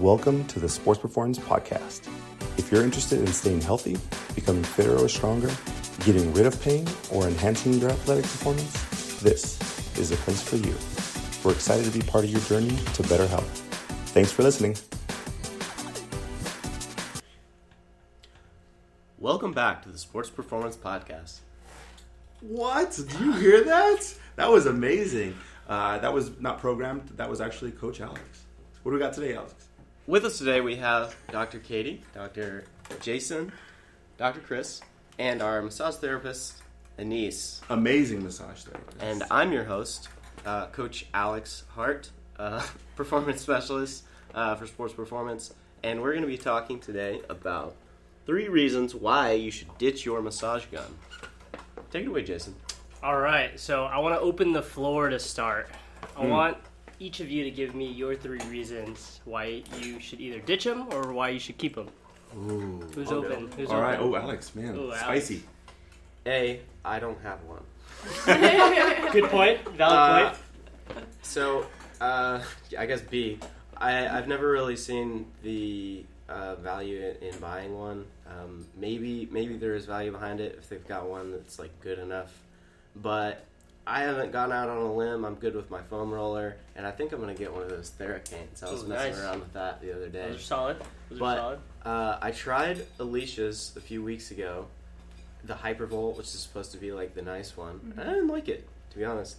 Welcome 0.00 0.46
to 0.48 0.60
the 0.60 0.68
Sports 0.68 1.00
Performance 1.00 1.38
Podcast. 1.38 2.06
If 2.58 2.70
you're 2.70 2.84
interested 2.84 3.18
in 3.18 3.28
staying 3.28 3.62
healthy, 3.62 3.96
becoming 4.34 4.62
fitter 4.62 4.94
or 4.94 5.08
stronger, 5.08 5.50
getting 6.04 6.34
rid 6.34 6.44
of 6.44 6.60
pain, 6.60 6.86
or 7.10 7.26
enhancing 7.26 7.72
your 7.74 7.88
athletic 7.88 8.24
performance, 8.24 9.20
this 9.20 9.58
is 9.96 10.10
the 10.10 10.16
place 10.16 10.42
for 10.42 10.56
you. 10.56 10.74
We're 11.42 11.54
excited 11.56 11.90
to 11.90 11.98
be 11.98 12.04
part 12.04 12.24
of 12.24 12.30
your 12.30 12.42
journey 12.42 12.76
to 12.92 13.02
better 13.04 13.26
health. 13.26 13.48
Thanks 14.12 14.30
for 14.30 14.42
listening. 14.42 14.76
Welcome 19.18 19.52
back 19.52 19.82
to 19.84 19.88
the 19.88 19.96
Sports 19.96 20.28
Performance 20.28 20.76
Podcast. 20.76 21.38
What? 22.42 22.92
Did 22.92 23.12
you 23.18 23.32
hear 23.32 23.64
that? 23.64 24.14
That 24.36 24.50
was 24.50 24.66
amazing. 24.66 25.34
Uh, 25.66 25.96
that 25.98 26.12
was 26.12 26.38
not 26.38 26.60
programmed. 26.60 27.08
That 27.16 27.30
was 27.30 27.40
actually 27.40 27.70
Coach 27.70 28.02
Alex. 28.02 28.20
What 28.82 28.92
do 28.92 28.98
we 28.98 29.00
got 29.00 29.14
today, 29.14 29.34
Alex? 29.34 29.54
With 30.08 30.24
us 30.24 30.38
today, 30.38 30.60
we 30.60 30.76
have 30.76 31.16
Dr. 31.32 31.58
Katie, 31.58 32.00
Dr. 32.14 32.62
Jason, 33.00 33.50
Dr. 34.18 34.38
Chris, 34.38 34.80
and 35.18 35.42
our 35.42 35.60
massage 35.60 35.96
therapist, 35.96 36.62
Anise. 36.96 37.60
Amazing 37.70 38.22
massage 38.22 38.62
therapist. 38.62 39.02
And 39.02 39.24
I'm 39.32 39.50
your 39.50 39.64
host, 39.64 40.08
uh, 40.44 40.66
Coach 40.66 41.06
Alex 41.12 41.64
Hart, 41.74 42.10
uh, 42.38 42.64
performance 42.94 43.40
specialist 43.40 44.04
uh, 44.32 44.54
for 44.54 44.68
sports 44.68 44.94
performance. 44.94 45.52
And 45.82 46.00
we're 46.00 46.12
going 46.12 46.22
to 46.22 46.28
be 46.28 46.38
talking 46.38 46.78
today 46.78 47.20
about 47.28 47.74
three 48.26 48.48
reasons 48.48 48.94
why 48.94 49.32
you 49.32 49.50
should 49.50 49.76
ditch 49.76 50.06
your 50.06 50.22
massage 50.22 50.66
gun. 50.66 50.96
Take 51.90 52.04
it 52.04 52.08
away, 52.08 52.22
Jason. 52.22 52.54
All 53.02 53.18
right, 53.18 53.58
so 53.58 53.82
I 53.86 53.98
want 53.98 54.14
to 54.14 54.20
open 54.20 54.52
the 54.52 54.62
floor 54.62 55.08
to 55.08 55.18
start. 55.18 55.68
I 56.16 56.24
want 56.26 56.58
each 56.98 57.20
of 57.20 57.30
you 57.30 57.44
to 57.44 57.50
give 57.50 57.74
me 57.74 57.86
your 57.90 58.14
three 58.14 58.40
reasons 58.50 59.20
why 59.24 59.62
you 59.80 60.00
should 60.00 60.20
either 60.20 60.38
ditch 60.40 60.64
them 60.64 60.86
or 60.92 61.12
why 61.12 61.28
you 61.30 61.38
should 61.38 61.58
keep 61.58 61.74
them. 61.74 61.88
Ooh. 62.36 62.80
Who's 62.94 63.08
I'll 63.12 63.18
open? 63.18 63.46
go. 63.46 63.56
Who's 63.56 63.70
All 63.70 63.80
right. 63.80 63.98
open? 63.98 64.14
Oh, 64.14 64.16
Alex, 64.16 64.54
man, 64.54 64.74
Ooh, 64.76 64.84
Alex. 64.92 65.00
spicy. 65.00 65.42
A, 66.26 66.60
I 66.84 66.98
don't 66.98 67.18
have 67.22 67.38
one. 67.44 67.62
Good 69.12 69.24
point. 69.30 69.60
Valid 69.76 69.96
Uh, 69.98 70.34
point. 70.94 71.06
So, 71.22 71.66
uh, 72.00 72.42
I 72.78 72.86
guess 72.86 73.00
B. 73.00 73.38
I, 73.76 74.08
I've 74.08 74.26
never 74.28 74.50
really 74.50 74.76
seen 74.76 75.26
the 75.42 76.04
uh, 76.28 76.56
value 76.56 77.14
in, 77.20 77.28
in 77.28 77.38
buying 77.40 77.76
one. 77.78 78.06
Um, 78.28 78.66
maybe 78.76 79.28
maybe 79.30 79.56
there 79.56 79.74
is 79.74 79.84
value 79.86 80.10
behind 80.10 80.40
it 80.40 80.56
if 80.58 80.68
they've 80.68 80.86
got 80.88 81.06
one 81.06 81.30
that's 81.30 81.58
like 81.58 81.78
good 81.80 81.98
enough, 81.98 82.32
but 82.96 83.44
I 83.86 84.00
haven't 84.00 84.32
gone 84.32 84.50
out 84.52 84.68
on 84.68 84.78
a 84.78 84.92
limb. 84.92 85.24
I'm 85.24 85.36
good 85.36 85.54
with 85.54 85.70
my 85.70 85.80
foam 85.82 86.10
roller, 86.10 86.56
and 86.74 86.84
I 86.86 86.90
think 86.90 87.12
I'm 87.12 87.20
gonna 87.20 87.34
get 87.34 87.52
one 87.52 87.62
of 87.62 87.70
those 87.70 87.90
Theracanes. 87.98 88.62
I 88.66 88.70
was 88.72 88.82
Ooh, 88.82 88.88
messing 88.88 89.12
nice. 89.12 89.20
around 89.22 89.40
with 89.40 89.52
that 89.52 89.80
the 89.80 89.94
other 89.94 90.08
day. 90.08 90.26
Those 90.30 90.36
are 90.40 90.42
solid. 90.42 90.76
Those 91.10 91.18
But- 91.20 91.38
are 91.38 91.40
solid. 91.40 91.58
Uh, 91.84 92.18
I 92.20 92.32
tried 92.32 92.84
Alicia's 92.98 93.72
a 93.76 93.80
few 93.80 94.02
weeks 94.02 94.32
ago, 94.32 94.66
the 95.44 95.54
Hypervolt, 95.54 96.16
which 96.16 96.26
is 96.26 96.40
supposed 96.40 96.72
to 96.72 96.78
be 96.78 96.90
like 96.90 97.14
the 97.14 97.22
nice 97.22 97.56
one. 97.56 97.94
I 97.96 98.02
didn't 98.02 98.26
like 98.26 98.48
it, 98.48 98.68
to 98.90 98.98
be 98.98 99.04
honest. 99.04 99.36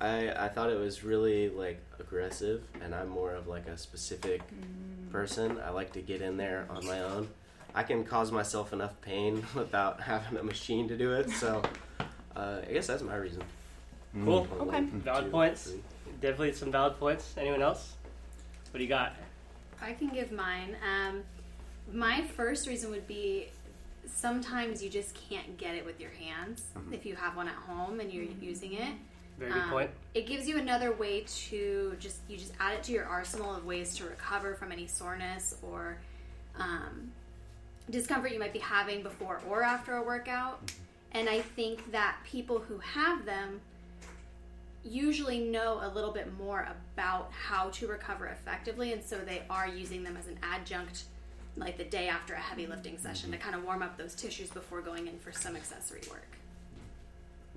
I 0.00 0.30
I 0.32 0.48
thought 0.48 0.70
it 0.70 0.78
was 0.78 1.04
really 1.04 1.50
like 1.50 1.78
aggressive, 2.00 2.62
and 2.82 2.94
I'm 2.94 3.08
more 3.08 3.32
of 3.32 3.46
like 3.48 3.66
a 3.68 3.76
specific 3.76 4.40
person. 5.12 5.60
I 5.64 5.70
like 5.70 5.92
to 5.92 6.00
get 6.00 6.22
in 6.22 6.38
there 6.38 6.66
on 6.70 6.86
my 6.86 7.00
own. 7.02 7.28
I 7.74 7.82
can 7.82 8.04
cause 8.04 8.32
myself 8.32 8.72
enough 8.72 8.98
pain 9.02 9.46
without 9.54 10.00
having 10.00 10.38
a 10.38 10.42
machine 10.42 10.88
to 10.88 10.96
do 10.96 11.12
it. 11.12 11.28
So 11.30 11.62
uh, 12.34 12.60
I 12.66 12.72
guess 12.72 12.86
that's 12.86 13.02
my 13.02 13.16
reason. 13.16 13.42
Cool. 14.22 14.46
Okay. 14.60 14.80
Valid 14.82 15.30
points. 15.30 15.72
Definitely 16.20 16.52
some 16.52 16.70
valid 16.70 16.98
points. 16.98 17.34
Anyone 17.36 17.62
else? 17.62 17.94
What 18.70 18.78
do 18.78 18.84
you 18.84 18.88
got? 18.88 19.14
I 19.82 19.92
can 19.92 20.08
give 20.08 20.30
mine. 20.32 20.76
Um, 20.84 21.22
my 21.92 22.22
first 22.36 22.66
reason 22.68 22.90
would 22.90 23.06
be 23.06 23.48
sometimes 24.06 24.82
you 24.82 24.88
just 24.90 25.14
can't 25.28 25.56
get 25.58 25.74
it 25.74 25.84
with 25.84 26.00
your 26.00 26.10
hands 26.10 26.62
if 26.92 27.04
you 27.04 27.16
have 27.16 27.36
one 27.36 27.48
at 27.48 27.54
home 27.54 28.00
and 28.00 28.12
you're 28.12 28.24
using 28.40 28.74
it. 28.74 28.94
Very 29.38 29.52
good 29.52 29.62
Um, 29.62 29.70
point. 29.70 29.90
It 30.14 30.26
gives 30.26 30.48
you 30.48 30.58
another 30.58 30.92
way 30.92 31.24
to 31.48 31.96
just 31.98 32.18
you 32.28 32.36
just 32.36 32.52
add 32.60 32.74
it 32.74 32.82
to 32.84 32.92
your 32.92 33.04
arsenal 33.06 33.54
of 33.54 33.64
ways 33.64 33.96
to 33.96 34.04
recover 34.04 34.54
from 34.54 34.70
any 34.70 34.86
soreness 34.86 35.56
or 35.62 35.98
um, 36.56 37.10
discomfort 37.90 38.30
you 38.32 38.38
might 38.38 38.52
be 38.52 38.60
having 38.60 39.02
before 39.02 39.40
or 39.48 39.62
after 39.62 39.96
a 39.96 40.02
workout. 40.02 40.70
And 41.12 41.28
I 41.28 41.40
think 41.40 41.90
that 41.92 42.16
people 42.24 42.60
who 42.60 42.78
have 42.78 43.24
them 43.24 43.60
usually 44.84 45.38
know 45.38 45.80
a 45.82 45.88
little 45.88 46.10
bit 46.10 46.36
more 46.38 46.68
about 46.94 47.30
how 47.32 47.70
to 47.70 47.86
recover 47.86 48.26
effectively, 48.26 48.92
and 48.92 49.02
so 49.02 49.18
they 49.18 49.42
are 49.48 49.66
using 49.66 50.02
them 50.02 50.16
as 50.16 50.26
an 50.26 50.38
adjunct, 50.42 51.04
like 51.56 51.76
the 51.78 51.84
day 51.84 52.08
after 52.08 52.34
a 52.34 52.38
heavy 52.38 52.66
lifting 52.66 52.98
session, 52.98 53.30
to 53.32 53.38
kind 53.38 53.54
of 53.54 53.64
warm 53.64 53.82
up 53.82 53.96
those 53.96 54.14
tissues 54.14 54.50
before 54.50 54.80
going 54.80 55.06
in 55.06 55.18
for 55.18 55.32
some 55.32 55.56
accessory 55.56 56.02
work. 56.10 56.28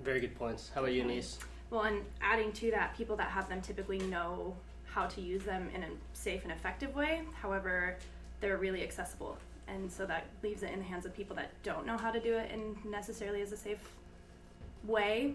Very 0.02 0.20
good 0.20 0.38
points. 0.38 0.70
How 0.74 0.80
about 0.80 0.92
you, 0.92 1.02
Anise? 1.02 1.38
Well, 1.70 1.82
and 1.82 2.02
adding 2.22 2.52
to 2.52 2.70
that, 2.70 2.96
people 2.96 3.16
that 3.16 3.28
have 3.28 3.48
them 3.48 3.60
typically 3.60 3.98
know 3.98 4.56
how 4.86 5.06
to 5.06 5.20
use 5.20 5.42
them 5.42 5.68
in 5.74 5.82
a 5.82 5.88
safe 6.14 6.44
and 6.44 6.52
effective 6.52 6.94
way. 6.94 7.22
However, 7.42 7.96
they're 8.40 8.56
really 8.56 8.82
accessible. 8.82 9.36
And 9.66 9.92
so 9.92 10.06
that 10.06 10.24
leaves 10.42 10.62
it 10.62 10.70
in 10.72 10.78
the 10.78 10.84
hands 10.84 11.04
of 11.04 11.14
people 11.14 11.36
that 11.36 11.50
don't 11.62 11.84
know 11.84 11.98
how 11.98 12.10
to 12.10 12.20
do 12.20 12.34
it 12.38 12.50
in 12.50 12.74
necessarily 12.90 13.42
as 13.42 13.52
a 13.52 13.56
safe 13.56 13.78
way, 14.84 15.34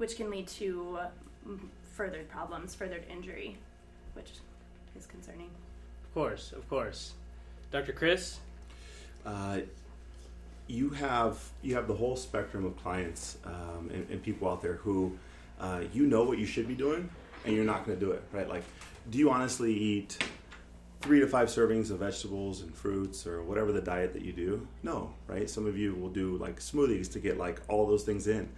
which 0.00 0.16
can 0.16 0.30
lead 0.30 0.48
to 0.48 0.98
mm, 1.46 1.58
furthered 1.92 2.26
problems, 2.30 2.74
furthered 2.74 3.04
injury, 3.10 3.58
which 4.14 4.30
is 4.96 5.04
concerning. 5.04 5.50
Of 6.04 6.14
course, 6.14 6.52
of 6.52 6.66
course. 6.70 7.12
Dr. 7.70 7.92
Chris? 7.92 8.38
Uh, 9.26 9.60
you 10.68 10.88
have 10.88 11.38
you 11.60 11.74
have 11.74 11.86
the 11.86 11.94
whole 11.94 12.16
spectrum 12.16 12.64
of 12.64 12.74
clients 12.82 13.36
um, 13.44 13.90
and, 13.92 14.08
and 14.08 14.22
people 14.22 14.48
out 14.48 14.62
there 14.62 14.74
who 14.74 15.18
uh, 15.60 15.82
you 15.92 16.06
know 16.06 16.22
what 16.22 16.38
you 16.38 16.46
should 16.46 16.66
be 16.66 16.74
doing 16.74 17.10
and 17.44 17.54
you're 17.54 17.64
not 17.64 17.84
going 17.84 17.98
to 17.98 18.04
do 18.04 18.12
it 18.12 18.22
right 18.32 18.48
like 18.48 18.62
do 19.10 19.18
you 19.18 19.30
honestly 19.30 19.74
eat 19.74 20.16
three 21.00 21.18
to 21.18 21.26
five 21.26 21.48
servings 21.48 21.90
of 21.90 21.98
vegetables 21.98 22.62
and 22.62 22.72
fruits 22.72 23.26
or 23.26 23.42
whatever 23.42 23.72
the 23.72 23.80
diet 23.80 24.12
that 24.12 24.22
you 24.22 24.32
do 24.32 24.66
no 24.84 25.12
right 25.26 25.50
some 25.50 25.66
of 25.66 25.76
you 25.76 25.94
will 25.96 26.08
do 26.08 26.36
like 26.36 26.60
smoothies 26.60 27.10
to 27.12 27.18
get 27.18 27.36
like 27.36 27.60
all 27.68 27.84
those 27.86 28.04
things 28.04 28.28
in 28.28 28.48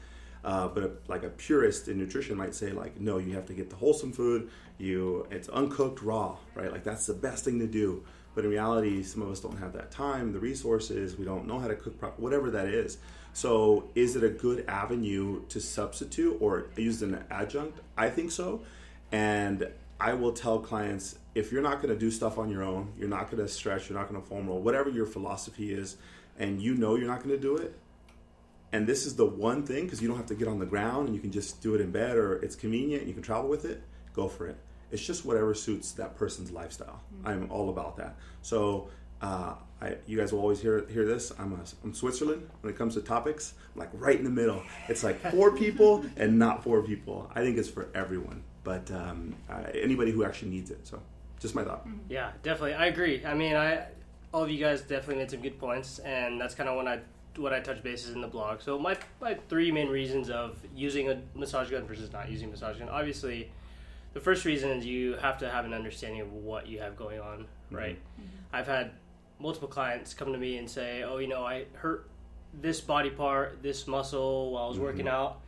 uh, 0.44 0.68
but 0.68 0.82
a, 0.82 0.90
like 1.08 1.22
a 1.22 1.28
purist 1.28 1.88
in 1.88 1.98
nutrition 1.98 2.36
might 2.36 2.54
say 2.54 2.72
like 2.72 2.98
no 3.00 3.18
you 3.18 3.34
have 3.34 3.46
to 3.46 3.54
get 3.54 3.70
the 3.70 3.76
wholesome 3.76 4.12
food. 4.12 4.50
You 4.78 5.26
it's 5.30 5.48
uncooked 5.48 6.02
raw 6.02 6.36
right? 6.54 6.72
Like 6.72 6.84
that's 6.84 7.06
the 7.06 7.14
best 7.14 7.44
thing 7.44 7.58
to 7.60 7.66
do. 7.66 8.04
But 8.34 8.44
in 8.44 8.50
reality 8.50 9.02
some 9.02 9.22
of 9.22 9.30
us 9.30 9.40
don't 9.40 9.58
have 9.58 9.72
that 9.74 9.90
time 9.90 10.32
the 10.32 10.40
resources. 10.40 11.16
We 11.16 11.24
don't 11.24 11.46
know 11.46 11.58
how 11.58 11.68
to 11.68 11.76
cook 11.76 11.98
proper 11.98 12.20
whatever 12.20 12.50
that 12.50 12.66
is. 12.66 12.98
So 13.34 13.88
is 13.94 14.16
it 14.16 14.24
a 14.24 14.28
good 14.28 14.64
avenue 14.68 15.42
to 15.48 15.60
substitute 15.60 16.36
or 16.40 16.66
use 16.76 17.02
an 17.02 17.24
adjunct? 17.30 17.78
I 17.96 18.10
think 18.10 18.30
so. 18.30 18.62
And 19.10 19.68
i 20.02 20.12
will 20.12 20.32
tell 20.32 20.58
clients 20.58 21.16
if 21.34 21.52
you're 21.52 21.62
not 21.62 21.80
going 21.80 21.94
to 21.94 21.98
do 21.98 22.10
stuff 22.10 22.36
on 22.36 22.50
your 22.50 22.62
own 22.62 22.92
you're 22.98 23.08
not 23.08 23.30
going 23.30 23.42
to 23.42 23.48
stretch 23.48 23.88
you're 23.88 23.98
not 23.98 24.08
going 24.08 24.20
to 24.20 24.26
foam 24.26 24.48
roll 24.48 24.60
whatever 24.60 24.90
your 24.90 25.06
philosophy 25.06 25.72
is 25.72 25.96
and 26.38 26.60
you 26.60 26.74
know 26.74 26.96
you're 26.96 27.06
not 27.06 27.22
going 27.22 27.34
to 27.34 27.40
do 27.40 27.56
it 27.56 27.78
and 28.72 28.86
this 28.86 29.06
is 29.06 29.16
the 29.16 29.26
one 29.26 29.64
thing 29.64 29.84
because 29.84 30.00
you 30.00 30.08
don't 30.08 30.16
have 30.16 30.26
to 30.26 30.34
get 30.34 30.48
on 30.48 30.58
the 30.58 30.66
ground 30.66 31.06
and 31.06 31.14
you 31.14 31.20
can 31.20 31.30
just 31.30 31.62
do 31.62 31.74
it 31.74 31.80
in 31.80 31.90
bed 31.90 32.16
or 32.16 32.36
it's 32.36 32.56
convenient 32.56 33.02
and 33.02 33.08
you 33.08 33.14
can 33.14 33.22
travel 33.22 33.48
with 33.48 33.64
it 33.64 33.82
go 34.14 34.28
for 34.28 34.46
it. 34.46 34.56
It's 34.90 35.04
just 35.04 35.24
whatever 35.24 35.54
suits 35.54 35.92
that 35.92 36.16
person's 36.16 36.50
lifestyle. 36.50 37.00
I'm 37.24 37.50
all 37.50 37.70
about 37.70 37.96
that. 37.96 38.16
So 38.42 38.88
uh, 39.22 39.54
I, 39.80 39.96
you 40.06 40.18
guys 40.18 40.32
will 40.32 40.40
always 40.40 40.60
hear 40.60 40.86
hear 40.88 41.06
this. 41.06 41.32
I'm, 41.38 41.52
a, 41.52 41.60
I'm 41.82 41.94
switzerland 41.94 42.48
when 42.60 42.72
it 42.72 42.76
comes 42.76 42.94
to 42.94 43.00
topics 43.00 43.54
i'm 43.74 43.80
like 43.80 43.88
right 43.94 44.18
in 44.18 44.24
the 44.24 44.30
middle. 44.30 44.62
It's 44.88 45.02
like 45.02 45.18
for 45.30 45.56
people 45.56 46.04
and 46.16 46.38
not 46.38 46.62
for 46.62 46.82
people. 46.82 47.30
I 47.34 47.40
think 47.40 47.56
it's 47.56 47.70
for 47.70 47.88
everyone 47.94 48.42
but 48.64 48.90
um, 48.90 49.34
uh, 49.50 49.64
anybody 49.74 50.10
who 50.10 50.24
actually 50.24 50.50
needs 50.50 50.70
it. 50.70 50.86
So 50.86 51.00
just 51.40 51.54
my 51.54 51.64
thought. 51.64 51.86
Yeah, 52.08 52.30
definitely. 52.42 52.74
I 52.74 52.86
agree. 52.86 53.24
I 53.24 53.34
mean, 53.34 53.56
I 53.56 53.86
all 54.32 54.44
of 54.44 54.50
you 54.50 54.58
guys 54.58 54.82
definitely 54.82 55.16
made 55.16 55.30
some 55.30 55.40
good 55.40 55.58
points, 55.58 55.98
and 56.00 56.40
that's 56.40 56.54
kind 56.54 56.68
of 56.68 56.76
when 56.76 56.88
I 56.88 57.00
what 57.36 57.52
I 57.52 57.60
touch 57.60 57.82
bases 57.82 58.14
in 58.14 58.20
the 58.20 58.28
blog. 58.28 58.60
So 58.60 58.78
my 58.78 58.96
my 59.20 59.34
three 59.48 59.70
main 59.70 59.88
reasons 59.88 60.30
of 60.30 60.58
using 60.74 61.10
a 61.10 61.20
massage 61.34 61.70
gun 61.70 61.86
versus 61.86 62.12
not 62.12 62.30
using 62.30 62.48
a 62.48 62.50
massage 62.50 62.78
gun. 62.78 62.88
Obviously, 62.88 63.50
the 64.12 64.20
first 64.20 64.44
reason 64.44 64.70
is 64.70 64.84
you 64.84 65.14
have 65.14 65.38
to 65.38 65.48
have 65.48 65.64
an 65.64 65.72
understanding 65.72 66.20
of 66.20 66.32
what 66.32 66.66
you 66.66 66.80
have 66.80 66.96
going 66.96 67.20
on, 67.20 67.38
mm-hmm. 67.38 67.76
right? 67.76 67.98
Mm-hmm. 68.20 68.54
I've 68.54 68.66
had 68.66 68.92
multiple 69.38 69.68
clients 69.68 70.14
come 70.14 70.32
to 70.32 70.38
me 70.38 70.58
and 70.58 70.68
say, 70.68 71.02
"Oh, 71.02 71.18
you 71.18 71.28
know, 71.28 71.44
I 71.44 71.64
hurt 71.74 72.08
this 72.52 72.80
body 72.80 73.10
part, 73.10 73.62
this 73.62 73.86
muscle 73.86 74.52
while 74.52 74.64
I 74.64 74.68
was 74.68 74.78
working 74.78 75.06
mm-hmm. 75.06 75.14
out, 75.14 75.40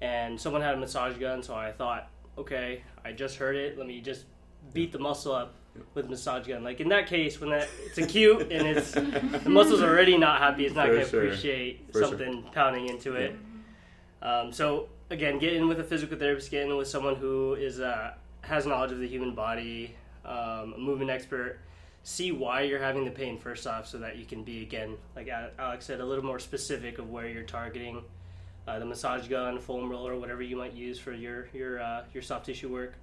and 0.00 0.40
someone 0.40 0.62
had 0.62 0.74
a 0.74 0.78
massage 0.78 1.16
gun, 1.16 1.42
so 1.42 1.54
I 1.54 1.72
thought, 1.72 2.08
okay, 2.38 2.82
I 3.04 3.12
just 3.12 3.36
hurt 3.36 3.56
it. 3.56 3.78
Let 3.78 3.86
me 3.86 4.00
just 4.00 4.24
beat 4.72 4.92
the 4.92 4.98
muscle 4.98 5.32
up 5.32 5.54
with 5.94 6.08
massage 6.08 6.46
gun. 6.46 6.62
Like 6.62 6.80
in 6.80 6.88
that 6.88 7.06
case, 7.06 7.40
when 7.40 7.50
that 7.50 7.68
it's 7.84 7.98
acute 7.98 8.52
and 8.52 8.66
it's 8.66 8.92
the 8.92 9.42
muscle's 9.46 9.82
already 9.82 10.16
not 10.16 10.40
happy, 10.40 10.66
it's 10.66 10.74
not 10.74 10.86
going 10.86 11.00
to 11.00 11.08
sure. 11.08 11.24
appreciate 11.24 11.86
For 11.92 12.00
sure. 12.00 12.08
something 12.08 12.44
pounding 12.52 12.88
into 12.88 13.14
it. 13.14 13.36
Um, 14.20 14.52
so 14.52 14.88
again, 15.10 15.38
get 15.38 15.54
in 15.54 15.68
with 15.68 15.80
a 15.80 15.84
physical 15.84 16.18
therapist, 16.18 16.50
get 16.50 16.66
in 16.66 16.76
with 16.76 16.88
someone 16.88 17.16
who 17.16 17.54
is 17.54 17.80
uh, 17.80 18.14
has 18.42 18.66
knowledge 18.66 18.92
of 18.92 18.98
the 18.98 19.08
human 19.08 19.34
body, 19.34 19.94
um, 20.24 20.74
a 20.74 20.78
movement 20.78 21.10
expert, 21.10 21.58
see 22.02 22.32
why 22.32 22.62
you're 22.62 22.80
having 22.80 23.04
the 23.04 23.10
pain 23.10 23.38
first 23.38 23.66
off, 23.66 23.86
so 23.86 23.98
that 23.98 24.16
you 24.16 24.24
can 24.24 24.42
be 24.42 24.62
again, 24.62 24.96
like 25.16 25.28
Alex 25.58 25.86
said, 25.86 26.00
a 26.00 26.04
little 26.04 26.24
more 26.24 26.38
specific 26.38 26.98
of 26.98 27.10
where 27.10 27.28
you're 27.28 27.42
targeting 27.44 28.02
uh, 28.66 28.78
the 28.78 28.84
massage 28.84 29.28
gun, 29.28 29.58
foam 29.58 29.88
roller, 29.88 30.16
whatever 30.16 30.42
you 30.42 30.56
might 30.56 30.72
use 30.72 30.98
for 30.98 31.12
your 31.12 31.48
your 31.52 31.80
uh, 31.80 32.04
your 32.12 32.22
soft 32.22 32.46
tissue 32.46 32.72
work. 32.72 32.94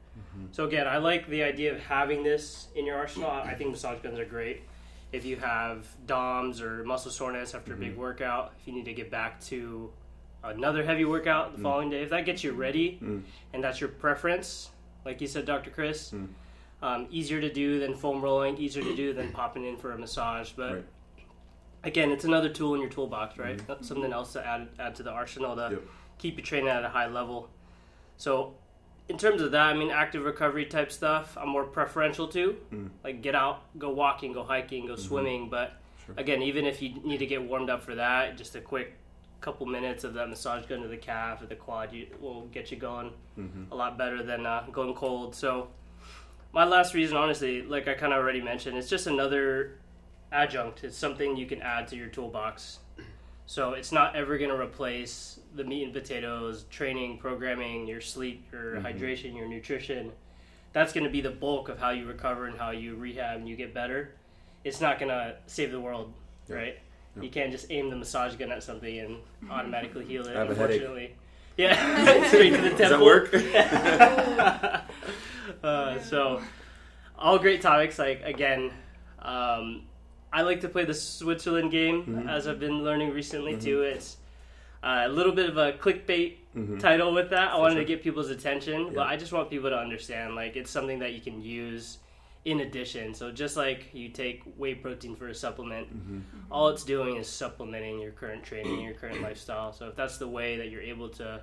So 0.51 0.65
again, 0.65 0.87
I 0.87 0.97
like 0.97 1.27
the 1.27 1.43
idea 1.43 1.73
of 1.73 1.79
having 1.79 2.23
this 2.23 2.67
in 2.75 2.85
your 2.85 2.97
arsenal. 2.97 3.29
I 3.29 3.53
think 3.55 3.71
massage 3.71 3.99
guns 4.01 4.17
are 4.19 4.25
great. 4.25 4.63
If 5.11 5.25
you 5.25 5.37
have 5.37 5.87
DOMs 6.05 6.61
or 6.61 6.83
muscle 6.83 7.11
soreness 7.11 7.53
after 7.55 7.73
a 7.73 7.77
big 7.77 7.95
workout, 7.97 8.53
if 8.59 8.67
you 8.67 8.73
need 8.73 8.85
to 8.85 8.93
get 8.93 9.09
back 9.11 9.39
to 9.45 9.91
another 10.43 10.83
heavy 10.83 11.05
workout 11.05 11.55
the 11.55 11.61
following 11.61 11.89
day, 11.89 12.01
if 12.03 12.09
that 12.11 12.25
gets 12.25 12.43
you 12.43 12.51
ready 12.51 12.99
Mm. 13.03 13.23
and 13.53 13.63
that's 13.63 13.79
your 13.81 13.89
preference, 13.89 14.69
like 15.05 15.19
you 15.21 15.27
said, 15.27 15.45
Dr. 15.45 15.69
Chris, 15.71 16.11
Mm. 16.11 16.27
um, 16.81 17.07
easier 17.11 17.41
to 17.41 17.51
do 17.51 17.79
than 17.79 17.93
foam 17.95 18.21
rolling, 18.21 18.57
easier 18.57 18.83
to 18.83 18.95
do 18.95 19.13
than 19.13 19.31
popping 19.41 19.65
in 19.65 19.77
for 19.77 19.91
a 19.91 19.97
massage. 19.97 20.51
But 20.51 20.73
Right. 20.73 20.85
again, 21.83 22.11
it's 22.11 22.23
another 22.25 22.49
tool 22.49 22.75
in 22.75 22.81
your 22.81 22.89
toolbox, 22.89 23.37
right? 23.37 23.61
That's 23.67 23.87
Something 23.87 24.13
else 24.13 24.33
to 24.33 24.45
add 24.45 24.69
add 24.79 24.95
to 24.95 25.03
the 25.03 25.11
arsenal 25.11 25.55
to 25.55 25.69
Yep. 25.71 25.81
keep 26.17 26.37
you 26.37 26.43
training 26.43 26.69
at 26.69 26.83
a 26.85 26.89
high 26.89 27.07
level. 27.07 27.49
So, 28.17 28.55
in 29.09 29.17
terms 29.17 29.41
of 29.41 29.51
that, 29.51 29.63
I 29.67 29.73
mean, 29.73 29.89
active 29.89 30.23
recovery 30.23 30.65
type 30.65 30.91
stuff, 30.91 31.35
I'm 31.37 31.49
more 31.49 31.63
preferential 31.65 32.27
to. 32.29 32.55
Mm. 32.71 32.89
Like, 33.03 33.21
get 33.21 33.35
out, 33.35 33.63
go 33.77 33.89
walking, 33.89 34.31
go 34.33 34.43
hiking, 34.43 34.85
go 34.87 34.95
swimming. 34.95 35.49
But 35.49 35.73
Sure. 36.05 36.15
again, 36.17 36.41
even 36.43 36.65
if 36.65 36.81
you 36.81 36.93
need 37.03 37.17
to 37.17 37.25
get 37.25 37.41
warmed 37.43 37.69
up 37.69 37.81
for 37.83 37.95
that, 37.95 38.37
just 38.37 38.55
a 38.55 38.61
quick 38.61 38.93
couple 39.41 39.65
minutes 39.65 40.03
of 40.03 40.13
that 40.13 40.29
massage 40.29 40.65
gun 40.65 40.81
to 40.81 40.87
the 40.87 40.97
calf 40.97 41.41
or 41.41 41.45
the 41.47 41.55
quad 41.55 41.91
you, 41.93 42.05
will 42.21 42.45
get 42.47 42.71
you 42.71 42.77
going 42.77 43.11
Mm-hmm. 43.37 43.71
a 43.71 43.75
lot 43.75 43.97
better 43.97 44.21
than 44.21 44.45
uh, 44.45 44.65
going 44.71 44.93
cold. 44.93 45.33
So, 45.35 45.69
my 46.51 46.65
last 46.65 46.93
reason, 46.93 47.15
honestly, 47.17 47.61
like 47.61 47.87
I 47.87 47.93
kind 47.93 48.11
of 48.13 48.19
already 48.19 48.41
mentioned, 48.41 48.77
it's 48.77 48.89
just 48.89 49.07
another 49.07 49.79
adjunct. 50.31 50.83
It's 50.83 50.97
something 50.97 51.35
you 51.37 51.45
can 51.45 51.61
add 51.61 51.87
to 51.89 51.95
your 51.95 52.07
toolbox. 52.07 52.79
So 53.49 53.73
it's 53.73 53.91
not 53.91 54.15
ever 54.15 54.37
going 54.37 54.51
to 54.51 54.59
replace 54.61 55.39
the 55.55 55.63
meat 55.63 55.83
and 55.83 55.91
potatoes, 55.91 56.65
training, 56.69 57.17
programming, 57.17 57.87
your 57.87 57.99
sleep, 57.99 58.45
your 58.51 58.75
Mhm. 58.75 58.83
hydration, 58.83 59.35
your 59.35 59.47
nutrition. 59.47 60.11
That's 60.71 60.93
going 60.93 61.05
to 61.05 61.09
be 61.09 61.21
the 61.21 61.31
bulk 61.31 61.67
of 61.67 61.79
how 61.79 61.89
you 61.89 62.05
recover 62.05 62.45
and 62.45 62.59
how 62.59 62.69
you 62.69 62.95
rehab 62.95 63.39
and 63.39 63.49
you 63.49 63.55
get 63.55 63.73
better. 63.73 64.11
It's 64.63 64.79
not 64.79 64.99
going 64.99 65.09
to 65.09 65.35
save 65.47 65.71
the 65.71 65.79
world, 65.79 66.13
Yeah. 66.47 66.55
right? 66.57 66.79
Yeah. 67.15 67.23
You 67.23 67.29
can't 67.31 67.51
just 67.51 67.71
aim 67.71 67.89
the 67.89 67.95
massage 67.95 68.35
gun 68.35 68.51
at 68.51 68.61
something 68.61 68.99
and 68.99 69.17
automatically 69.49 70.05
heal 70.05 70.27
it. 70.27 70.35
I 70.35 70.39
have 70.41 70.51
a 70.51 70.53
headache. 70.53 70.81
unfortunately, 70.83 71.15
yeah, 71.57 72.23
straight 72.27 72.51
to 72.53 72.61
the 72.61 72.69
temple. 72.69 72.77
Does 72.77 72.91
that 72.91 73.01
work? 73.01 73.33
uh, 75.63 75.99
so, 76.01 76.39
all 77.17 77.39
great 77.39 77.63
topics. 77.63 77.97
Like 77.97 78.21
again, 78.23 78.71
um, 79.23 79.87
I 80.31 80.41
like 80.43 80.61
to 80.61 80.69
play 80.69 80.85
the 80.85 80.93
Switzerland 80.93 81.71
game 81.71 82.05
Mhm. 82.05 82.29
as 82.29 82.47
I've 82.47 82.59
been 82.59 82.83
learning 82.83 83.11
recently 83.13 83.53
Mhm. 83.53 83.63
too. 83.63 83.81
It's 83.81 84.17
uh, 84.81 85.01
a 85.05 85.09
little 85.09 85.33
bit 85.33 85.49
of 85.49 85.57
a 85.57 85.73
clickbait 85.73 86.35
Mhm. 86.55 86.79
title 86.79 87.13
with 87.13 87.31
that. 87.31 87.49
I 87.49 87.55
For 87.55 87.59
wanted 87.59 87.73
sure. 87.73 87.81
to 87.81 87.87
get 87.87 88.01
people's 88.01 88.29
attention, 88.29 88.85
Yeah. 88.87 88.91
but 88.95 89.07
I 89.07 89.17
just 89.17 89.33
want 89.33 89.49
people 89.49 89.69
to 89.69 89.77
understand 89.77 90.35
like 90.35 90.55
it's 90.55 90.71
something 90.71 90.99
that 90.99 91.11
you 91.13 91.19
can 91.19 91.41
use 91.41 91.97
in 92.45 92.61
addition. 92.61 93.13
So 93.13 93.29
just 93.29 93.57
like 93.57 93.89
you 93.93 94.07
take 94.07 94.41
whey 94.57 94.75
protein 94.75 95.17
for 95.17 95.27
a 95.27 95.35
supplement, 95.35 95.87
Mhm. 95.93 96.21
all 96.49 96.69
it's 96.69 96.85
doing 96.85 97.17
is 97.17 97.27
supplementing 97.27 97.99
your 97.99 98.11
current 98.13 98.41
training, 98.45 98.79
your 98.79 98.93
current 98.93 99.21
lifestyle. 99.21 99.73
So 99.73 99.89
if 99.89 99.95
that's 99.97 100.17
the 100.17 100.29
way 100.29 100.55
that 100.55 100.69
you're 100.69 100.81
able 100.81 101.09
to 101.09 101.41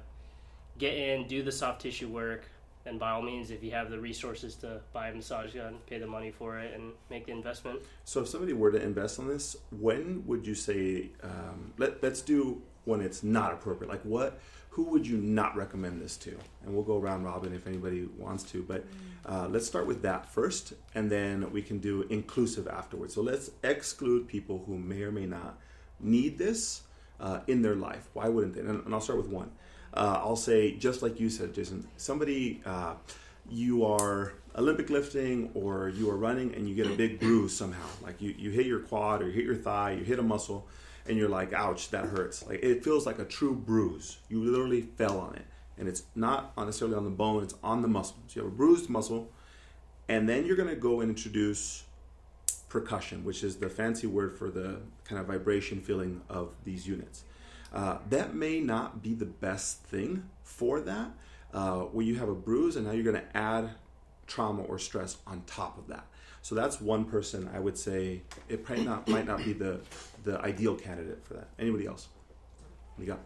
get 0.79 0.95
in, 0.95 1.27
do 1.27 1.43
the 1.43 1.53
soft 1.53 1.83
tissue 1.83 2.09
work, 2.09 2.49
then 2.87 2.99
by 2.99 3.11
all 3.11 3.21
means, 3.23 3.51
if 3.51 3.65
you 3.65 3.73
have 3.73 3.91
the 3.91 3.99
resources 3.99 4.55
to 4.57 4.81
buy 4.93 5.09
a 5.09 5.15
massage 5.15 5.55
gun, 5.55 5.79
pay 5.89 5.99
the 5.99 6.07
money 6.07 6.31
for 6.31 6.59
it, 6.61 6.73
and 6.73 6.93
make 7.11 7.27
the 7.27 7.33
investment. 7.33 7.81
So 8.05 8.21
if 8.21 8.29
somebody 8.29 8.53
were 8.53 8.71
to 8.71 8.81
invest 8.81 9.19
on 9.19 9.27
this, 9.27 9.57
when 9.73 10.25
would 10.27 10.47
you 10.47 10.55
say? 10.55 11.11
Um, 11.23 11.73
let 11.79 12.01
Let's 12.01 12.23
do 12.23 12.63
when 12.85 13.01
it's 13.01 13.25
not 13.25 13.53
appropriate. 13.53 13.91
Like 13.91 14.03
what? 14.03 14.39
Who 14.71 14.85
would 14.85 15.07
you 15.07 15.17
not 15.17 15.57
recommend 15.57 16.01
this 16.01 16.17
to? 16.19 16.39
And 16.65 16.75
we'll 16.75 16.85
go 16.85 16.99
around 16.99 17.25
robin 17.25 17.55
if 17.55 17.67
anybody 17.67 18.09
wants 18.19 18.45
to. 18.53 18.63
But 18.63 18.85
uh, 19.25 19.49
let's 19.51 19.67
start 19.67 19.87
with 19.87 20.03
that 20.03 20.31
first, 20.31 20.75
and 20.95 21.11
then 21.11 21.51
we 21.51 21.63
can 21.63 21.79
do 21.79 22.03
inclusive 22.11 22.69
afterwards. 22.69 23.15
So 23.15 23.23
let's 23.23 23.51
exclude 23.65 24.29
people 24.29 24.63
who 24.67 24.79
may 24.79 25.03
or 25.03 25.11
may 25.11 25.27
not 25.27 25.59
need 25.99 26.39
this 26.39 26.83
uh, 27.19 27.41
in 27.49 27.63
their 27.63 27.75
life. 27.75 28.09
Why 28.13 28.29
wouldn't 28.29 28.55
they? 28.55 28.61
And, 28.61 28.85
and 28.85 28.95
I'll 28.95 29.01
start 29.01 29.19
with 29.19 29.29
one. 29.29 29.51
Uh, 29.95 30.21
I'll 30.23 30.37
say 30.37 30.73
just 30.73 31.03
like 31.03 31.19
you 31.21 31.31
said, 31.31 31.55
Jason. 31.55 31.87
Somebody. 31.97 32.61
Uh, 32.65 32.95
you 33.51 33.85
are 33.85 34.33
Olympic 34.57 34.91
lifting 34.91 35.51
or 35.55 35.89
you 35.89 36.11
are 36.11 36.17
running 36.17 36.55
and 36.55 36.69
you 36.69 36.75
get 36.75 36.87
a 36.87 36.95
big 36.95 37.21
bruise 37.21 37.57
somehow. 37.57 37.87
Like 38.03 38.21
you, 38.21 38.35
you 38.37 38.51
hit 38.51 38.67
your 38.67 38.81
quad 38.81 39.23
or 39.23 39.27
you 39.27 39.33
hit 39.33 39.45
your 39.45 39.55
thigh, 39.55 39.93
you 39.93 40.05
hit 40.05 40.19
a 40.19 40.23
muscle, 40.23 40.67
and 41.09 41.17
you're 41.17 41.29
like, 41.29 41.53
ouch, 41.53 41.91
that 41.91 42.07
hurts. 42.07 42.47
Like 42.47 42.63
it 42.63 42.83
feels 42.83 43.07
like 43.07 43.19
a 43.19 43.25
true 43.25 43.55
bruise. 43.55 44.19
You 44.29 44.43
literally 44.43 44.83
fell 44.83 45.19
on 45.19 45.35
it. 45.37 45.47
And 45.79 45.89
it's 45.89 46.05
not 46.15 46.57
necessarily 46.57 46.97
on 46.97 47.05
the 47.05 47.11
bone, 47.11 47.43
it's 47.43 47.55
on 47.63 47.83
the 47.83 47.89
muscle. 47.89 48.17
So 48.29 48.41
you 48.41 48.45
have 48.45 48.53
a 48.53 48.57
bruised 48.57 48.89
muscle, 48.89 49.31
and 50.09 50.29
then 50.29 50.47
you're 50.47 50.57
gonna 50.57 50.75
go 50.75 51.03
and 51.03 51.11
introduce 51.11 51.85
percussion, 52.71 53.25
which 53.25 53.45
is 53.45 53.57
the 53.57 53.69
fancy 53.69 54.07
word 54.07 54.39
for 54.39 54.51
the 54.51 54.79
kind 55.05 55.21
of 55.21 55.27
vibration 55.27 55.81
feeling 55.81 56.23
of 56.31 56.55
these 56.65 56.87
units. 56.87 57.25
Uh, 57.77 57.99
that 58.09 58.35
may 58.35 58.59
not 58.59 59.03
be 59.03 59.13
the 59.13 59.27
best 59.27 59.83
thing 59.85 60.25
for 60.43 60.81
that, 60.81 61.11
uh, 61.53 61.81
where 61.81 62.07
you 62.07 62.15
have 62.15 62.29
a 62.31 62.35
bruise 62.35 62.77
and 62.77 62.87
now 62.87 62.93
you're 62.93 63.05
going 63.05 63.15
to 63.23 63.37
add 63.37 63.69
trauma 64.27 64.63
or 64.63 64.79
stress 64.79 65.19
on 65.27 65.43
top 65.47 65.77
of 65.77 65.87
that. 65.87 66.07
So 66.41 66.55
that's 66.55 66.81
one 66.81 67.05
person 67.05 67.51
I 67.55 67.61
would 67.61 67.77
say 67.77 68.23
it 68.49 68.65
probably 68.65 68.85
not 68.85 69.07
might 69.09 69.27
not 69.27 69.45
be 69.45 69.53
the 69.53 69.81
the 70.25 70.41
ideal 70.41 70.75
candidate 70.75 71.23
for 71.25 71.35
that. 71.35 71.49
Anybody 71.59 71.87
else? 71.87 72.09
What 72.95 73.05
do 73.05 73.05
you 73.05 73.13
got? 73.13 73.21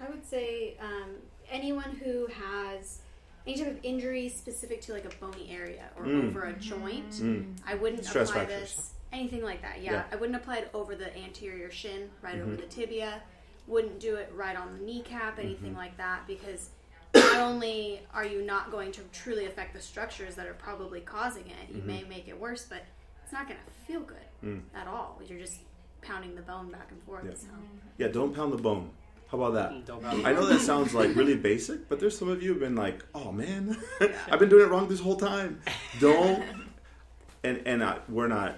I 0.00 0.08
would 0.08 0.24
say 0.24 0.76
um, 0.80 1.10
anyone 1.50 1.90
who 1.90 2.28
has 2.28 3.00
any 3.46 3.56
type 3.58 3.68
of 3.72 3.78
injury 3.82 4.28
specific 4.28 4.82
to 4.82 4.92
like 4.92 5.04
a 5.04 5.16
bony 5.20 5.50
area 5.50 5.86
or 5.96 6.04
Mm. 6.04 6.28
over 6.28 6.44
a 6.44 6.52
joint, 6.52 7.10
Mm. 7.10 7.56
I 7.66 7.74
wouldn't 7.74 8.04
Stress 8.04 8.28
apply 8.30 8.44
fractures. 8.46 8.76
this. 8.76 8.92
Anything 9.12 9.42
like 9.42 9.62
that, 9.62 9.82
yeah. 9.82 9.92
Yeah. 9.92 10.04
I 10.12 10.16
wouldn't 10.16 10.36
apply 10.36 10.58
it 10.58 10.70
over 10.74 10.94
the 10.94 11.16
anterior 11.16 11.70
shin, 11.70 12.10
right 12.22 12.38
over 12.38 12.52
Mhm. 12.52 12.60
the 12.60 12.66
tibia. 12.66 13.22
Wouldn't 13.66 13.98
do 14.00 14.16
it 14.16 14.30
right 14.34 14.56
on 14.56 14.78
the 14.78 14.84
kneecap, 14.84 15.38
anything 15.38 15.70
Mm-hmm. 15.70 15.78
like 15.78 15.96
that, 15.96 16.26
because 16.26 16.70
not 17.14 17.36
only 17.40 18.00
are 18.14 18.24
you 18.24 18.42
not 18.42 18.70
going 18.70 18.92
to 18.92 19.00
truly 19.12 19.46
affect 19.46 19.74
the 19.74 19.80
structures 19.80 20.34
that 20.36 20.46
are 20.46 20.54
probably 20.54 21.00
causing 21.00 21.44
it, 21.46 21.74
you 21.74 21.80
Mhm. 21.82 21.86
may 21.86 22.04
make 22.04 22.28
it 22.28 22.38
worse, 22.38 22.66
but 22.68 22.82
it's 23.24 23.32
not 23.32 23.48
going 23.48 23.58
to 23.58 23.72
feel 23.86 24.00
good 24.00 24.16
Mm. 24.44 24.60
at 24.74 24.86
all. 24.86 25.20
You're 25.26 25.38
just 25.40 25.60
pounding 26.02 26.34
the 26.36 26.42
bone 26.42 26.70
back 26.70 26.88
and 26.92 27.02
forth. 27.04 27.24
Yeah. 27.24 27.34
So. 27.34 27.46
Yeah, 27.98 28.08
don't 28.08 28.34
pound 28.34 28.52
the 28.52 28.58
bone. 28.58 28.90
How 29.28 29.38
about 29.42 29.54
that? 29.54 29.84
Don't 29.86 30.04
have- 30.04 30.24
I 30.24 30.32
know 30.32 30.46
that 30.46 30.60
sounds 30.60 30.94
like 30.94 31.16
really 31.16 31.36
basic, 31.36 31.88
but 31.88 31.98
there's 31.98 32.16
some 32.16 32.28
of 32.28 32.42
you 32.42 32.50
who've 32.52 32.60
been 32.60 32.76
like, 32.76 33.04
"Oh 33.12 33.32
man, 33.32 33.76
I've 34.30 34.38
been 34.38 34.48
doing 34.48 34.64
it 34.66 34.70
wrong 34.70 34.86
this 34.86 35.00
whole 35.00 35.16
time." 35.16 35.60
Don't. 35.98 36.44
And 37.42 37.62
and 37.66 37.82
uh, 37.82 37.98
we're 38.08 38.28
not 38.28 38.56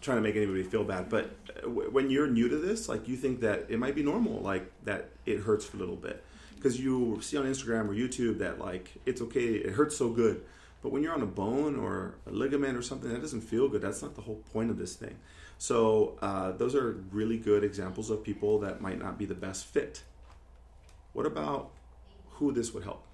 trying 0.00 0.16
to 0.16 0.22
make 0.22 0.36
anybody 0.36 0.62
feel 0.62 0.84
bad, 0.84 1.08
but 1.08 1.30
uh, 1.62 1.68
when 1.68 2.10
you're 2.10 2.26
new 2.26 2.48
to 2.48 2.56
this, 2.56 2.88
like 2.88 3.06
you 3.06 3.16
think 3.16 3.40
that 3.40 3.66
it 3.68 3.78
might 3.78 3.94
be 3.94 4.02
normal, 4.02 4.40
like 4.40 4.70
that 4.84 5.10
it 5.26 5.40
hurts 5.40 5.64
for 5.64 5.76
a 5.76 5.80
little 5.80 5.96
bit, 5.96 6.24
because 6.56 6.80
you 6.80 7.20
see 7.20 7.36
on 7.36 7.44
Instagram 7.44 7.88
or 7.88 7.94
YouTube 7.94 8.38
that 8.38 8.58
like 8.58 8.90
it's 9.06 9.20
okay, 9.20 9.46
it 9.46 9.72
hurts 9.72 9.96
so 9.96 10.10
good. 10.10 10.42
But 10.82 10.92
when 10.92 11.02
you're 11.02 11.12
on 11.12 11.22
a 11.22 11.26
bone 11.26 11.76
or 11.76 12.14
a 12.26 12.30
ligament 12.30 12.76
or 12.76 12.82
something, 12.82 13.12
that 13.12 13.20
doesn't 13.20 13.42
feel 13.42 13.68
good. 13.68 13.82
That's 13.82 14.00
not 14.00 14.14
the 14.14 14.22
whole 14.22 14.42
point 14.52 14.70
of 14.70 14.78
this 14.78 14.94
thing. 14.94 15.16
So 15.58 16.16
uh, 16.22 16.52
those 16.52 16.74
are 16.74 16.92
really 17.12 17.36
good 17.36 17.62
examples 17.64 18.08
of 18.08 18.24
people 18.24 18.60
that 18.60 18.80
might 18.80 18.98
not 18.98 19.18
be 19.18 19.26
the 19.26 19.34
best 19.34 19.66
fit. 19.66 20.02
What 21.12 21.26
about 21.26 21.72
who 22.30 22.50
this 22.50 22.72
would 22.72 22.84
help? 22.84 23.04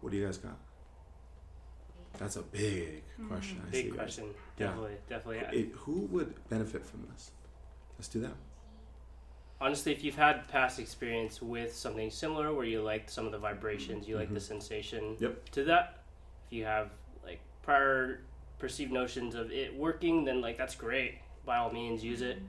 What 0.00 0.10
do 0.10 0.18
you 0.18 0.26
guys 0.26 0.38
got? 0.38 0.56
That's 2.20 2.36
a 2.36 2.42
big 2.42 3.02
mm-hmm. 3.14 3.28
question. 3.28 3.60
I 3.66 3.72
see, 3.72 3.82
Big 3.82 3.90
guys. 3.92 3.96
question. 3.96 4.24
Yeah. 4.58 4.66
Definitely, 4.66 4.96
definitely. 5.08 5.58
It- 5.60 5.72
who 5.74 6.00
would 6.12 6.48
benefit 6.50 6.84
from 6.86 7.06
this? 7.12 7.32
Let's 7.98 8.08
do 8.08 8.20
that. 8.20 8.34
honestly, 9.62 9.92
if 9.92 10.02
you've 10.02 10.16
had 10.16 10.48
past 10.48 10.78
experience 10.78 11.42
with 11.42 11.74
something 11.74 12.10
similar 12.10 12.54
where 12.54 12.64
you 12.64 12.80
liked 12.80 13.10
some 13.10 13.26
of 13.26 13.32
the 13.32 13.38
vibrations, 13.38 14.08
you 14.08 14.16
like 14.16 14.28
the 14.28 14.36
mm-hmm. 14.40 14.60
sensation 14.60 15.16
Yep. 15.18 15.50
to 15.50 15.64
that, 15.64 15.98
if 16.46 16.52
you 16.56 16.64
have 16.64 16.90
like 17.24 17.40
prior 17.62 18.20
perceived 18.58 18.90
notions 18.92 19.34
of 19.34 19.50
it 19.52 19.74
working, 19.74 20.24
then 20.24 20.40
like 20.40 20.56
that's 20.56 20.74
great. 20.74 21.18
By 21.44 21.56
all 21.58 21.70
means, 21.72 22.02
use 22.04 22.22
it. 22.22 22.36
Mm-hmm. 22.38 22.46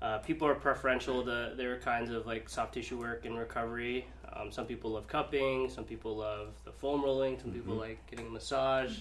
Uh, 0.00 0.18
people 0.18 0.46
are 0.46 0.54
preferential 0.54 1.24
to 1.24 1.54
their 1.56 1.78
kinds 1.80 2.10
of 2.10 2.24
like 2.26 2.48
soft 2.48 2.74
tissue 2.74 2.98
work 2.98 3.24
and 3.24 3.36
recovery. 3.36 4.06
Um, 4.40 4.52
some 4.52 4.66
people 4.66 4.90
love 4.92 5.06
cupping, 5.08 5.68
some 5.68 5.84
people 5.84 6.16
love 6.16 6.48
the 6.64 6.70
foam 6.72 7.02
rolling, 7.02 7.38
some 7.40 7.50
people 7.50 7.74
Mhm. 7.74 7.80
like 7.80 8.06
getting 8.10 8.26
a 8.26 8.30
massage. 8.30 8.98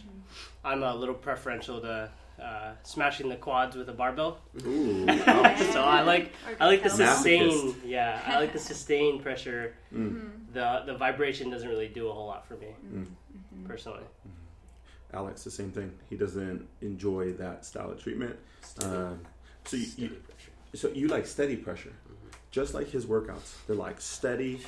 I'm 0.63 0.83
a 0.83 0.95
little 0.95 1.15
preferential 1.15 1.79
to 1.81 2.09
uh, 2.41 2.73
smashing 2.83 3.29
the 3.29 3.35
quads 3.35 3.75
with 3.75 3.89
a 3.89 3.93
barbell. 3.93 4.39
Ooh. 4.63 5.07
so 5.73 5.81
I 5.83 6.01
like 6.03 6.31
I 6.59 6.67
like 6.67 6.83
the 6.83 6.89
Kettlebell. 6.89 7.15
sustain. 7.15 7.75
Yeah, 7.83 8.21
I 8.27 8.39
like 8.39 8.53
the 8.53 8.59
sustained 8.59 9.23
pressure. 9.23 9.73
Mm. 9.93 10.53
The 10.53 10.83
the 10.85 10.95
vibration 10.95 11.49
doesn't 11.49 11.67
really 11.67 11.87
do 11.87 12.07
a 12.09 12.13
whole 12.13 12.27
lot 12.27 12.47
for 12.47 12.55
me 12.55 12.67
Mm. 12.93 13.07
personally. 13.67 14.03
Alex, 15.13 15.43
the 15.43 15.51
same 15.51 15.71
thing. 15.71 15.97
He 16.09 16.15
doesn't 16.15 16.67
enjoy 16.81 17.33
that 17.33 17.65
style 17.65 17.89
of 17.91 18.01
treatment. 18.03 18.37
Steady, 18.61 18.95
Um, 18.95 19.25
so 19.65 19.77
you, 19.77 19.83
steady 19.85 20.03
you 20.03 20.21
so 20.77 20.89
you 20.89 21.07
like 21.07 21.25
steady 21.25 21.55
pressure, 21.55 21.93
Mhm. 22.07 22.35
just 22.51 22.73
like 22.75 22.87
his 22.89 23.05
workouts. 23.07 23.65
They're 23.65 23.75
like 23.75 23.99
steady, 23.99 24.61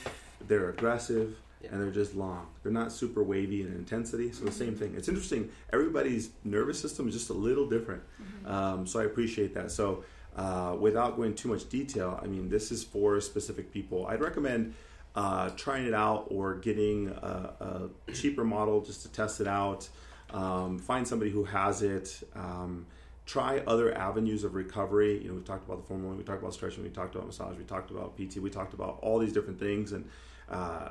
they're 0.47 0.69
aggressive, 0.69 1.35
Yeah. 1.61 1.69
and 1.71 1.81
they're 1.81 1.91
just 1.91 2.15
long. 2.15 2.47
They're 2.63 2.71
not 2.71 2.91
super 2.91 3.21
wavy 3.23 3.61
in 3.61 3.67
intensity. 3.67 4.31
So 4.31 4.45
the 4.45 4.51
same 4.51 4.75
thing. 4.75 4.93
It's 4.95 5.07
interesting. 5.09 5.49
Everybody's 5.73 6.29
nervous 6.43 6.79
system 6.79 7.07
is 7.07 7.13
just 7.13 7.29
a 7.29 7.33
little 7.33 7.67
different. 7.67 8.01
Um, 8.45 8.87
so 8.87 8.99
I 8.99 9.03
appreciate 9.03 9.53
that. 9.55 9.71
So 9.71 10.03
uh, 10.35 10.75
without 10.79 11.17
going 11.17 11.35
too 11.35 11.49
much 11.49 11.67
detail, 11.69 12.19
I 12.23 12.27
mean, 12.27 12.49
this 12.49 12.71
is 12.71 12.83
for 12.83 13.19
specific 13.19 13.73
people. 13.73 14.07
I'd 14.07 14.21
recommend 14.21 14.73
uh, 15.15 15.49
trying 15.57 15.85
it 15.85 15.93
out 15.93 16.27
or 16.29 16.55
getting 16.55 17.09
a, 17.09 17.89
a 18.07 18.11
cheaper 18.13 18.43
model 18.45 18.81
just 18.81 19.01
to 19.01 19.09
test 19.11 19.41
it 19.41 19.47
out. 19.47 19.89
Um, 20.31 20.77
find 20.79 21.05
somebody 21.07 21.31
who 21.31 21.43
has 21.43 21.81
it. 21.81 22.21
Um, 22.35 22.85
try 23.29 23.61
other 23.67 23.95
avenues 23.95 24.43
of 24.43 24.55
recovery. 24.55 25.21
You 25.21 25.27
know, 25.27 25.35
we've 25.35 25.45
talked 25.45 25.63
about 25.63 25.81
the 25.81 25.87
formula, 25.87 26.15
we 26.15 26.23
talked 26.23 26.41
about 26.41 26.55
stretching, 26.55 26.83
we 26.83 26.89
talked 26.89 27.13
about 27.13 27.27
massage, 27.27 27.55
we 27.57 27.63
talked 27.63 27.91
about 27.91 28.17
PT, 28.17 28.37
we 28.37 28.49
talked 28.49 28.73
about 28.73 28.97
all 29.03 29.19
these 29.19 29.31
different 29.31 29.59
things, 29.59 29.91
and 29.91 30.09
uh, 30.49 30.89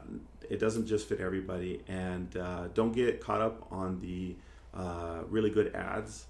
it 0.49 0.61
doesn't 0.61 0.87
just 0.87 1.09
fit 1.09 1.19
everybody. 1.19 1.83
And 1.89 2.37
uh, 2.37 2.69
don't 2.75 2.93
get 2.93 3.21
caught 3.21 3.41
up 3.41 3.67
on 3.73 3.99
the 3.99 4.37
uh, 4.73 5.23
really 5.29 5.51
good 5.51 5.75
ads. 5.75 6.27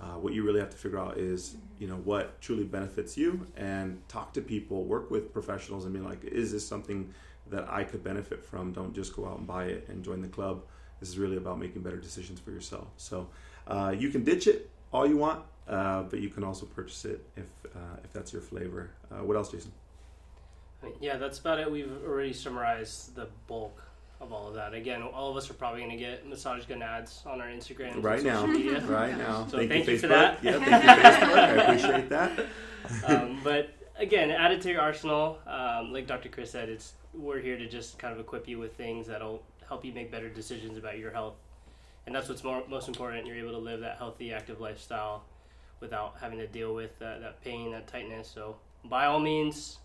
Uh, 0.00 0.12
what 0.12 0.32
you 0.32 0.44
really 0.44 0.60
have 0.60 0.70
to 0.70 0.76
figure 0.76 1.00
out 1.00 1.18
is, 1.18 1.56
you 1.80 1.88
know, 1.88 1.96
what 1.96 2.40
truly 2.40 2.62
benefits 2.62 3.16
you, 3.16 3.44
and 3.56 4.00
talk 4.08 4.32
to 4.34 4.40
people, 4.40 4.84
work 4.84 5.10
with 5.10 5.32
professionals, 5.32 5.86
and 5.86 5.92
be 5.92 5.98
like, 5.98 6.22
is 6.22 6.52
this 6.52 6.64
something 6.64 7.12
that 7.50 7.68
I 7.68 7.82
could 7.82 8.04
benefit 8.04 8.44
from? 8.44 8.70
Don't 8.70 8.94
just 8.94 9.16
go 9.16 9.26
out 9.26 9.38
and 9.38 9.46
buy 9.48 9.64
it 9.64 9.88
and 9.88 10.04
join 10.04 10.20
the 10.20 10.28
club. 10.28 10.62
This 11.00 11.08
is 11.08 11.18
really 11.18 11.36
about 11.36 11.58
making 11.58 11.82
better 11.82 11.96
decisions 11.96 12.38
for 12.38 12.52
yourself. 12.52 12.86
So 12.96 13.26
uh, 13.66 13.92
you 13.98 14.10
can 14.10 14.22
ditch 14.22 14.46
it 14.46 14.70
all 14.92 15.06
you 15.06 15.16
want, 15.16 15.44
uh, 15.68 16.02
but 16.04 16.20
you 16.20 16.28
can 16.28 16.44
also 16.44 16.66
purchase 16.66 17.04
it 17.04 17.24
if 17.36 17.46
uh, 17.74 17.96
if 18.04 18.12
that's 18.12 18.32
your 18.32 18.42
flavor. 18.42 18.90
Uh, 19.10 19.24
what 19.24 19.36
else, 19.36 19.50
Jason? 19.50 19.72
Yeah, 21.00 21.16
that's 21.16 21.38
about 21.38 21.58
it. 21.58 21.70
We've 21.70 21.90
already 22.06 22.32
summarized 22.32 23.14
the 23.16 23.28
bulk 23.46 23.82
of 24.20 24.32
all 24.32 24.48
of 24.48 24.54
that. 24.54 24.74
Again, 24.74 25.02
all 25.02 25.30
of 25.30 25.36
us 25.36 25.50
are 25.50 25.54
probably 25.54 25.80
going 25.80 25.92
to 25.92 25.96
get 25.96 26.28
massage 26.28 26.64
gun 26.64 26.82
ads 26.82 27.22
on 27.26 27.40
our 27.40 27.48
Instagram 27.48 27.94
and 27.94 28.04
Right 28.04 28.22
now, 28.22 28.46
media. 28.46 28.80
right 28.86 29.16
now. 29.18 29.46
So 29.46 29.58
thank, 29.58 29.70
thank 29.70 29.86
you, 29.86 29.92
you 29.94 29.98
for 29.98 30.08
that. 30.08 30.42
Yeah, 30.42 30.58
thank 30.58 30.66
you, 30.66 30.88
Facebook. 30.88 31.36
I 31.36 31.50
appreciate 31.62 32.08
that. 32.08 32.46
um, 33.06 33.40
but 33.44 33.70
again, 33.96 34.30
add 34.30 34.52
it 34.52 34.60
to 34.62 34.70
your 34.70 34.80
arsenal. 34.80 35.38
Um, 35.46 35.92
like 35.92 36.06
Dr. 36.06 36.28
Chris 36.28 36.50
said, 36.50 36.68
it's 36.68 36.94
we're 37.14 37.40
here 37.40 37.56
to 37.56 37.68
just 37.68 37.98
kind 37.98 38.12
of 38.12 38.20
equip 38.20 38.48
you 38.48 38.58
with 38.58 38.74
things 38.74 39.06
that'll 39.06 39.42
help 39.66 39.84
you 39.84 39.92
make 39.92 40.10
better 40.10 40.28
decisions 40.28 40.78
about 40.78 40.98
your 40.98 41.10
health, 41.10 41.34
and 42.08 42.14
that's 42.14 42.26
what's 42.26 42.42
more, 42.42 42.62
most 42.70 42.88
important. 42.88 43.26
You're 43.26 43.36
able 43.36 43.52
to 43.52 43.58
live 43.58 43.80
that 43.80 43.98
healthy, 43.98 44.32
active 44.32 44.62
lifestyle 44.62 45.24
without 45.78 46.14
having 46.18 46.38
to 46.38 46.46
deal 46.46 46.74
with 46.74 46.98
that, 47.00 47.20
that 47.20 47.44
pain, 47.44 47.70
that 47.72 47.86
tightness. 47.86 48.30
So 48.34 48.56
by 48.82 49.04
all 49.04 49.20
means, 49.20 49.76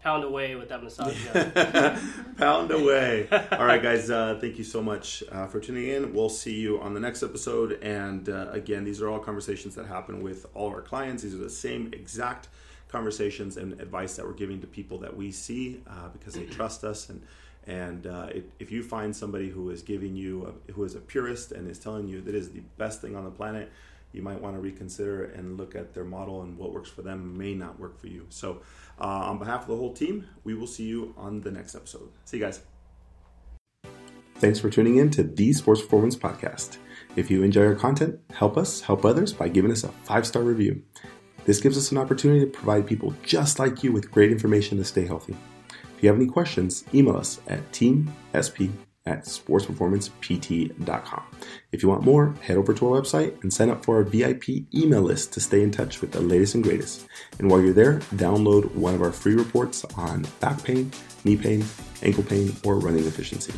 pound 0.00 0.22
away 0.22 0.54
with 0.54 0.68
that 0.68 0.80
massage 0.80 1.20
gun. 1.32 1.98
Pound 2.38 2.70
away. 2.70 3.26
All 3.52 3.66
right, 3.66 3.82
guys. 3.82 4.10
Uh, 4.10 4.38
thank 4.40 4.58
you 4.58 4.64
so 4.64 4.80
much 4.80 5.24
uh, 5.32 5.48
for 5.48 5.58
tuning 5.58 5.88
in. 5.88 6.14
We'll 6.14 6.28
see 6.28 6.54
you 6.54 6.80
on 6.80 6.94
the 6.94 7.00
next 7.00 7.24
episode. 7.24 7.72
And 7.82 8.28
uh, 8.28 8.50
again, 8.52 8.84
these 8.84 9.02
are 9.02 9.08
all 9.08 9.18
conversations 9.18 9.74
that 9.74 9.86
happen 9.86 10.22
with 10.22 10.46
all 10.54 10.68
of 10.68 10.74
our 10.74 10.82
clients. 10.82 11.24
These 11.24 11.34
are 11.34 11.38
the 11.38 11.50
same 11.50 11.90
exact 11.92 12.46
conversations 12.86 13.56
and 13.56 13.80
advice 13.80 14.14
that 14.16 14.24
we're 14.24 14.34
giving 14.34 14.60
to 14.60 14.68
people 14.68 14.98
that 14.98 15.16
we 15.16 15.32
see 15.32 15.82
uh, 15.88 16.10
because 16.12 16.34
they 16.34 16.44
trust 16.46 16.84
us. 16.84 17.08
And 17.08 17.22
and 17.66 18.06
uh, 18.06 18.28
it, 18.34 18.50
if 18.58 18.72
you 18.72 18.82
find 18.82 19.14
somebody 19.14 19.48
who 19.48 19.70
is 19.70 19.82
giving 19.82 20.16
you 20.16 20.54
a, 20.68 20.72
who 20.72 20.84
is 20.84 20.94
a 20.94 21.00
purist 21.00 21.52
and 21.52 21.70
is 21.70 21.78
telling 21.78 22.08
you 22.08 22.20
that 22.22 22.34
is 22.34 22.50
the 22.50 22.62
best 22.76 23.00
thing 23.00 23.14
on 23.14 23.24
the 23.24 23.30
planet, 23.30 23.70
you 24.12 24.22
might 24.22 24.40
want 24.40 24.56
to 24.56 24.60
reconsider 24.60 25.24
and 25.24 25.56
look 25.56 25.74
at 25.74 25.94
their 25.94 26.04
model 26.04 26.42
and 26.42 26.58
what 26.58 26.72
works 26.72 26.90
for 26.90 27.02
them 27.02 27.36
may 27.38 27.54
not 27.54 27.78
work 27.78 27.98
for 27.98 28.08
you. 28.08 28.26
So, 28.30 28.60
uh, 29.00 29.04
on 29.04 29.38
behalf 29.38 29.62
of 29.62 29.68
the 29.68 29.76
whole 29.76 29.92
team, 29.92 30.26
we 30.44 30.54
will 30.54 30.66
see 30.66 30.84
you 30.84 31.14
on 31.16 31.40
the 31.40 31.50
next 31.50 31.74
episode. 31.74 32.10
See 32.24 32.36
you 32.38 32.44
guys. 32.44 32.60
Thanks 34.36 34.58
for 34.58 34.68
tuning 34.70 34.96
in 34.96 35.10
to 35.12 35.22
the 35.22 35.52
Sports 35.52 35.82
Performance 35.82 36.16
Podcast. 36.16 36.78
If 37.14 37.30
you 37.30 37.42
enjoy 37.42 37.66
our 37.66 37.74
content, 37.74 38.18
help 38.32 38.56
us 38.56 38.80
help 38.80 39.04
others 39.04 39.32
by 39.32 39.48
giving 39.48 39.70
us 39.70 39.84
a 39.84 39.88
five 39.88 40.26
star 40.26 40.42
review. 40.42 40.82
This 41.44 41.60
gives 41.60 41.76
us 41.76 41.90
an 41.92 41.98
opportunity 41.98 42.40
to 42.40 42.46
provide 42.46 42.86
people 42.86 43.14
just 43.22 43.58
like 43.58 43.82
you 43.82 43.92
with 43.92 44.10
great 44.10 44.30
information 44.30 44.78
to 44.78 44.84
stay 44.84 45.06
healthy. 45.06 45.36
If 46.02 46.06
you 46.06 46.10
have 46.10 46.20
any 46.20 46.28
questions, 46.28 46.84
email 46.92 47.16
us 47.16 47.40
at 47.46 47.70
teamsp 47.70 48.72
at 49.06 49.22
sportsperformancept.com. 49.22 51.22
If 51.70 51.84
you 51.84 51.88
want 51.88 52.02
more, 52.02 52.34
head 52.42 52.56
over 52.56 52.74
to 52.74 52.92
our 52.92 53.00
website 53.00 53.40
and 53.44 53.52
sign 53.52 53.70
up 53.70 53.84
for 53.84 53.98
our 53.98 54.02
VIP 54.02 54.66
email 54.74 55.02
list 55.02 55.32
to 55.34 55.40
stay 55.40 55.62
in 55.62 55.70
touch 55.70 56.00
with 56.00 56.10
the 56.10 56.20
latest 56.20 56.56
and 56.56 56.64
greatest. 56.64 57.06
And 57.38 57.48
while 57.48 57.60
you're 57.60 57.72
there, 57.72 58.00
download 58.16 58.74
one 58.74 58.96
of 58.96 59.02
our 59.02 59.12
free 59.12 59.36
reports 59.36 59.84
on 59.96 60.26
back 60.40 60.64
pain, 60.64 60.90
knee 61.22 61.36
pain, 61.36 61.64
ankle 62.02 62.24
pain, 62.24 62.52
or 62.64 62.80
running 62.80 63.06
efficiency. 63.06 63.54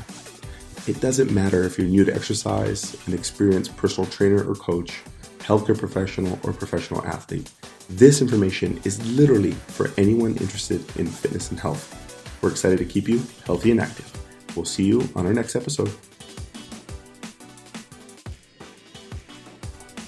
It 0.87 1.01
doesn't 1.01 1.33
matter 1.33 1.63
if 1.63 1.79
you're 1.79 1.89
new 1.89 2.05
to 2.05 2.15
exercise, 2.15 2.95
an 3.07 3.15
experienced 3.15 3.75
personal 3.79 4.11
trainer 4.11 4.47
or 4.47 4.55
coach, 4.55 5.01
healthcare 5.39 5.79
professional, 5.79 6.39
or 6.43 6.53
professional 6.53 7.03
athlete. 7.07 7.51
This 7.89 8.21
information 8.21 8.83
is 8.85 9.03
literally 9.17 9.53
for 9.53 9.91
anyone 9.97 10.37
interested 10.37 10.85
in 10.99 11.07
fitness 11.07 11.51
and 11.51 11.59
health. 11.59 12.04
We're 12.45 12.51
excited 12.51 12.79
to 12.81 12.85
keep 12.85 13.09
you 13.09 13.23
healthy 13.47 13.71
and 13.71 13.81
active. 13.81 14.13
We'll 14.55 14.67
see 14.67 14.85
you 14.85 15.09
on 15.17 15.25
our 15.25 15.33
next 15.33 15.57
episode. 15.57 15.91